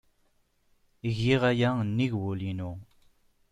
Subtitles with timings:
[1.17, 2.71] Giɣ aya nnig wul-inu!